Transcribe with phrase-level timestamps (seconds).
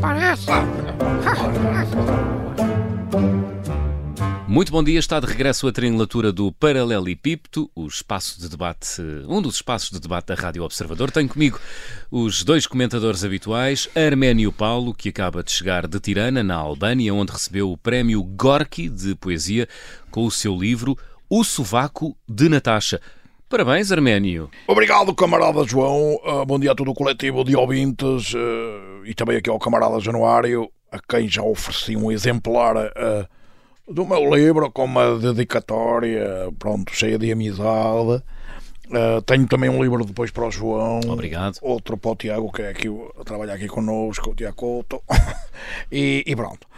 [0.00, 0.46] parece.
[4.48, 9.40] Muito bom dia, está de regresso a triangulatura do Paralelepípedo, o espaço de debate, um
[9.40, 11.10] dos espaços de debate da Rádio Observador.
[11.12, 11.60] Tenho comigo
[12.10, 17.30] os dois comentadores habituais, Arménio Paulo, que acaba de chegar de Tirana, na Albânia, onde
[17.30, 19.68] recebeu o prémio Gorky de poesia
[20.10, 20.98] com o seu livro
[21.28, 23.00] O Sovaco de Natasha.
[23.50, 24.48] Parabéns, Arménio.
[24.68, 26.14] Obrigado, camarada João.
[26.24, 29.98] Uh, bom dia a todo o coletivo de ouvintes uh, e também aqui ao camarada
[29.98, 36.24] Januário, a quem já ofereci um exemplar uh, do meu livro com uma dedicatória,
[36.60, 38.22] pronto, cheia de amizade.
[39.26, 41.00] Tenho também um livro depois para o João.
[41.08, 41.58] Obrigado.
[41.60, 42.88] Outro para o Tiago, que é aqui,
[43.24, 45.02] trabalha aqui connosco, o Tiago Couto.
[45.90, 46.68] e, e, pronto.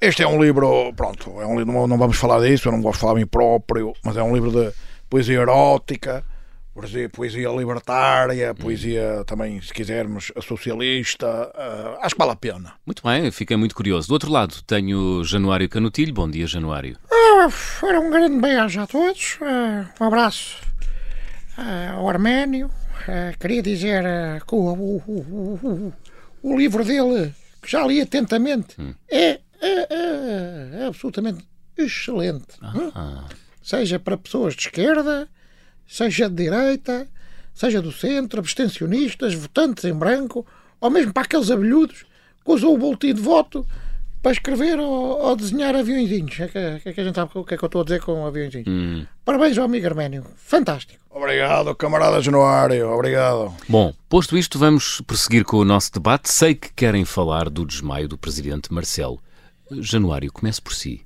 [0.00, 2.96] Este é um livro, pronto, é um, não, não vamos falar disso, eu não gosto
[2.96, 4.72] de falar a mim próprio, mas é um livro de
[5.08, 6.24] poesia erótica,
[6.74, 11.50] poesia, poesia libertária, poesia também, se quisermos, socialista.
[11.54, 12.74] Uh, acho que vale a pena.
[12.84, 14.08] Muito bem, fiquei muito curioso.
[14.08, 16.12] Do outro lado tenho Januário Canutilho.
[16.12, 16.96] Bom dia, Januário.
[17.10, 19.38] Uh, era um grande beijo a todos.
[19.40, 20.58] Uh, um abraço
[21.94, 22.70] ao Arménio.
[23.40, 24.04] queria dizer
[24.46, 25.92] que o, o, o,
[26.42, 28.92] o, livro dele, que já li atentamente, hum.
[29.10, 31.42] é, é, é, absolutamente
[31.78, 32.58] excelente.
[32.60, 33.24] Ah.
[33.66, 35.28] Seja para pessoas de esquerda,
[35.88, 37.08] seja de direita,
[37.52, 40.46] seja do centro, abstencionistas, votantes em branco,
[40.80, 42.06] ou mesmo para aqueles abelhudos
[42.44, 43.66] que usam o boletim de voto
[44.22, 46.38] para escrever ou, ou desenhar aviãozinhos.
[46.38, 48.00] É que, é que a gente sabe o que é que eu estou a dizer
[48.02, 48.68] com aviãozinhos.
[48.68, 49.04] Hum.
[49.24, 50.24] Parabéns ao amigo Arménio.
[50.36, 51.02] Fantástico.
[51.10, 52.88] Obrigado, camarada Januário.
[52.88, 53.52] Obrigado.
[53.68, 56.30] Bom, posto isto, vamos prosseguir com o nosso debate.
[56.30, 59.20] Sei que querem falar do desmaio do presidente Marcelo.
[59.80, 61.04] Januário, comece por si.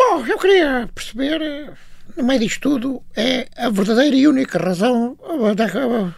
[0.00, 1.70] Bom, eu queria perceber
[2.16, 5.14] no meio disto tudo, é a verdadeira e única razão
[5.54, 6.14] da,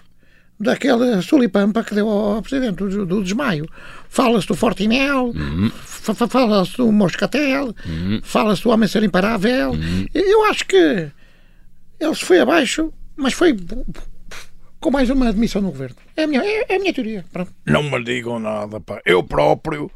[0.59, 3.67] daquele sulipampa que deu ao Presidente, do, do desmaio.
[4.09, 5.71] Fala-se do Fortinel, uhum.
[5.75, 8.21] fala-se do Moscatel, uhum.
[8.23, 9.73] fala-se do Homem Ser Imparável.
[9.73, 10.07] Uhum.
[10.15, 11.11] Eu acho que
[11.99, 13.57] ele se foi abaixo, mas foi
[14.79, 15.97] com mais uma admissão no governo.
[16.17, 17.25] É a minha, é, é a minha teoria.
[17.33, 17.51] Pronto.
[17.67, 19.01] Não me digam nada, pá.
[19.05, 19.91] Eu próprio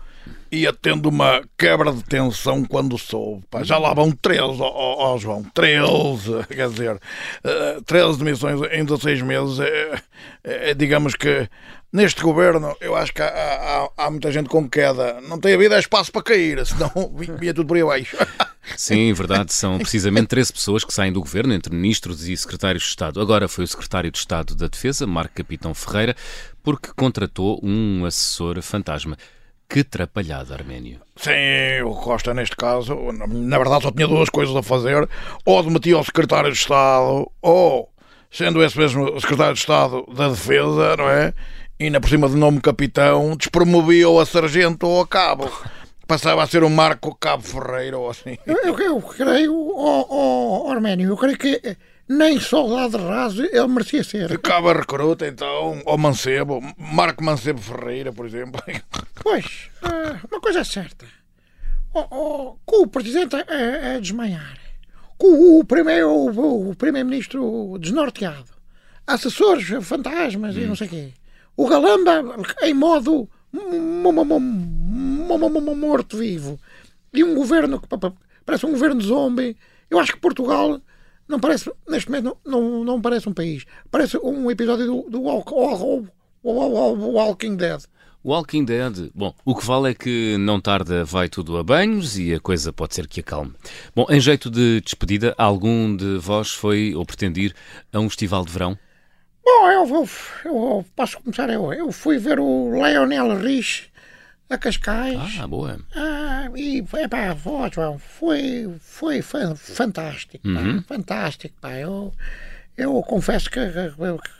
[0.51, 3.45] ia tendo uma quebra de tensão quando soube.
[3.51, 7.01] Pá, já lá vão 13, ó, João, 13, quer dizer, uh,
[7.45, 9.61] eh, 13 demissões em 16 meses.
[9.61, 10.03] É,
[10.45, 11.49] é, digamos que
[11.93, 15.21] neste governo eu acho que há, há, há, muita gente com queda.
[15.23, 16.91] Não tem havido espaço para cair, senão
[17.39, 18.17] vinha tudo por aí abaixo.
[18.77, 22.89] Sim, verdade, são precisamente 13 pessoas que saem do governo, entre ministros e secretários de
[22.89, 23.21] Estado.
[23.21, 26.17] Agora foi o secretário de Estado da Defesa, Marco Capitão Ferreira,
[26.65, 29.17] porque contratou um assessor fantasma.
[29.69, 31.01] Que trapalhada, Arménio.
[31.17, 32.97] Sim, o Costa, neste caso,
[33.29, 35.09] na verdade só tinha duas coisas a fazer:
[35.45, 37.91] ou demitia o secretário de Estado, ou,
[38.31, 41.35] sendo esse mesmo secretário de Estado da Defesa, não é?
[41.79, 45.51] E ainda por cima de nome capitão, despromovia-o a sargento ou a cabo.
[46.07, 48.39] Passava a ser um Marco Cabo Ferreira ou assim.
[48.47, 51.77] Eu, eu, eu creio, oh, oh, Arménio, eu creio que
[52.09, 54.29] nem soldado raso ele merecia ser.
[54.29, 58.63] Ficava recruta então, ou Mancebo, Marco Mancebo Ferreira, por exemplo.
[59.29, 61.05] Pois, eh, uma coisa é certa.
[61.93, 64.57] Oh, oh, com o presidente a, a desmaiar,
[65.19, 68.47] com o primeiro o, o primeiro-ministro desnorteado,
[69.05, 70.61] assessores fantasmas hum.
[70.61, 71.13] e não sei o quê,
[71.57, 72.23] o Galamba
[72.63, 73.29] em modo
[75.75, 76.61] morto-vivo
[77.13, 77.89] e um governo que
[78.45, 79.57] parece um governo zombie.
[79.91, 80.81] Eu acho que Portugal
[81.27, 83.65] não parece, neste momento, não, não, não parece um país.
[83.91, 85.53] Parece um episódio do, do Walk,
[86.45, 87.83] Walking Dead.
[88.27, 89.13] Walking Dead.
[89.15, 92.73] Bom, o que vale é que não tarda vai tudo a banhos e a coisa
[92.73, 93.53] pode ser que acalme.
[93.95, 97.55] Bom, em jeito de despedida, algum de vós foi ou pretendir
[97.93, 98.77] a um festival de verão?
[99.45, 100.09] Bom, eu, eu,
[100.45, 101.49] eu posso começar.
[101.51, 103.93] Eu, eu fui ver o Lionel Rich
[104.51, 105.39] a Cascais.
[105.39, 105.79] Ah, boa.
[105.95, 107.37] Ah, e epá,
[107.73, 110.83] João, foi, foi fantástico, uhum.
[110.83, 111.75] pá, fantástico, pá.
[111.75, 112.13] Eu,
[112.77, 113.61] eu confesso que,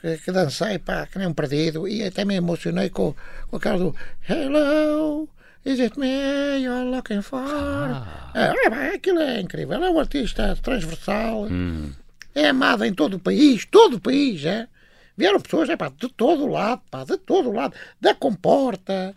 [0.01, 3.15] que, que, dancei, pá, que nem um perdido, e até me emocionei com,
[3.49, 3.95] com aquela do
[4.29, 5.29] Hello,
[5.65, 7.41] is it me you're looking for?
[7.41, 8.33] Ah.
[8.35, 11.91] É, aquilo é incrível, é um artista transversal, hum.
[12.35, 14.69] é amado em todo o país, todo o país, é.
[15.17, 19.17] Vieram pessoas, é pá, de todo o lado, pá, de todo o lado, da Comporta,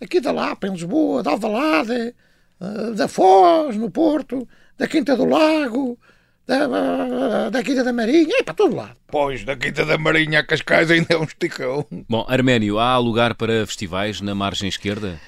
[0.00, 2.14] aqui da Lapa, em Lisboa, da Alvalade,
[2.60, 5.98] eh, da Foz, no Porto, da Quinta do Lago,
[6.46, 8.96] da, da Quinta da Marinha, e para todo lado.
[9.06, 11.86] Pois, da Quinta da Marinha a Cascais ainda é um esticão.
[12.08, 15.20] Bom, Arménio, há lugar para festivais na margem esquerda?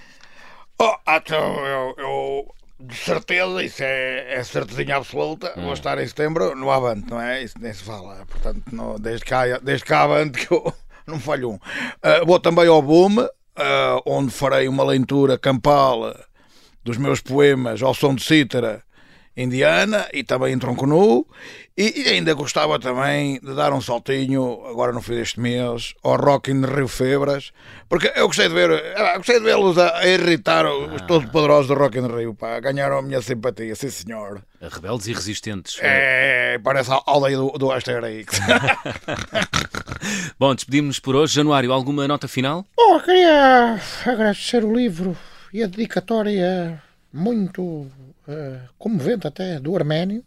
[0.79, 5.55] Oh, então, eu, eu de certeza, isso é, é certezinha absoluta.
[5.57, 5.65] Hum.
[5.65, 7.43] Vou estar em setembro no Avante, não é?
[7.43, 8.27] Isso nem se fala.
[8.27, 10.73] Portanto, não, desde, cá, desde cá Avante que eu
[11.07, 11.55] não falho um.
[11.55, 13.29] Uh, vou também ao Boom, uh,
[14.05, 16.15] onde farei uma leitura campal
[16.85, 18.86] dos meus poemas ao som de cítara
[19.37, 21.27] indiana e também em tronco nu.
[21.77, 26.17] E, e, ainda gostava também de dar um saltinho, agora no fim deste mês, ao
[26.17, 27.53] Rock in Rio Febras,
[27.87, 31.05] porque eu gostei de ver, eu gostei de vê-los a, a, irritar os ah.
[31.06, 34.43] todos poderosos do Rock in Rio, pá, ganharam a minha simpatia, sim senhor.
[34.59, 35.79] Rebeldes e resistentes.
[35.83, 38.41] É, parece a aldeia do, do Asterix.
[40.38, 41.35] Bom, despedimos-nos por hoje.
[41.35, 42.65] Januário, alguma nota final?
[42.77, 45.17] Oh, queria agradecer o livro
[45.53, 47.87] e a dedicatória muito
[48.78, 50.25] comovente até do Arménio.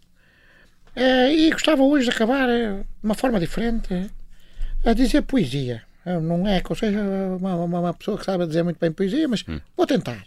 [0.95, 4.09] Uh, e gostava hoje de acabar uh, de uma forma diferente
[4.83, 5.83] a dizer poesia.
[6.05, 6.99] não é que eu seja
[7.39, 9.59] uma, uma, uma, pessoa que sabe dizer muito bem poesia, mas hum.
[9.77, 10.25] vou tentar.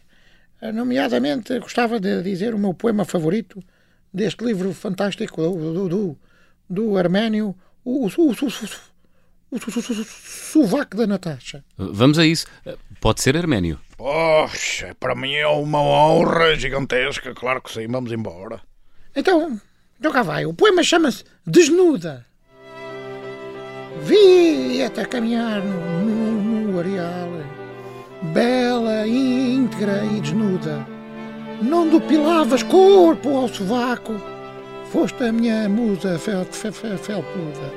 [0.73, 3.63] nomeadamente, gostava de dizer o meu poema favorito
[4.13, 6.19] deste livro fantástico do, do, do,
[6.69, 8.31] do Arménio, o, o, o,
[9.51, 9.55] o,
[10.05, 11.65] sovaco da Natasha.
[11.77, 12.47] Vamos a isso.
[13.01, 13.81] Pode ser arménio.
[14.03, 18.61] Poxa, para mim é uma honra gigantesca, claro que sim, vamos embora.
[19.15, 19.61] Então,
[19.97, 20.45] então cá vai.
[20.45, 22.27] O poema chama-se Desnuda.
[24.03, 27.29] Vi-te a caminhar no, no, no areal,
[28.35, 30.85] bela, íntegra e desnuda.
[31.63, 34.21] Não depilavas corpo ao sovaco,
[34.91, 37.73] foste a minha musa fel, fel, fel, felpuda.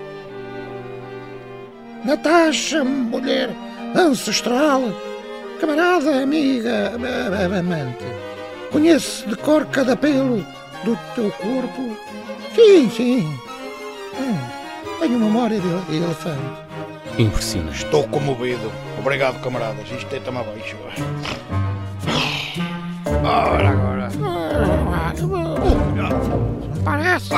[2.03, 3.51] Natasha, mulher
[3.95, 4.81] ancestral,
[5.59, 6.93] camarada, amiga,
[7.59, 8.05] amante.
[8.71, 10.45] Conheço de cor cada pelo
[10.83, 11.97] do teu corpo.
[12.53, 13.39] Sim, sim.
[14.19, 14.37] Hum,
[14.99, 16.65] tenho memória de elefante.
[17.17, 17.85] Impressionante.
[17.85, 18.71] Estou comovido.
[18.99, 19.89] Obrigado, camaradas.
[19.89, 20.75] Isto deita-me abaixo.
[23.23, 24.09] Ora, agora.
[26.83, 27.33] Parece.